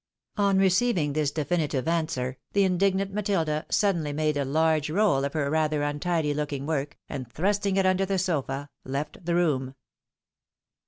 On 0.37 0.57
receiving 0.57 1.13
this 1.13 1.29
definite 1.29 1.75
answer, 1.75 2.39
the 2.53 2.63
indignant 2.63 3.13
Matilda 3.13 3.67
suddenly 3.69 4.11
made 4.11 4.35
a 4.35 4.43
large 4.43 4.89
roll 4.89 5.23
of 5.23 5.33
her 5.33 5.47
rather 5.51 5.83
untidy 5.83 6.33
looking 6.33 6.65
work, 6.65 6.97
and 7.07 7.31
thrusting 7.31 7.77
it 7.77 7.85
under 7.85 8.07
the 8.07 8.17
sofa, 8.17 8.71
left 8.83 9.23
the 9.23 9.35
room. 9.35 9.75